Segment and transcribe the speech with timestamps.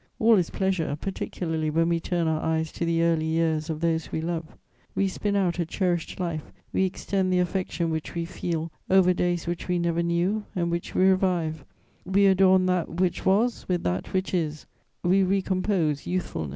[0.17, 4.11] All is pleasure, particularly when we turn our eyes to the early years of those
[4.11, 4.57] we love;
[4.95, 9.45] we spin out a cherished life; we extend the affection which we feel over days
[9.45, 11.63] which we never knew and which we revive;
[12.03, 14.65] we adorn that which was with that which is;
[15.03, 16.49] we recompose youthfulness.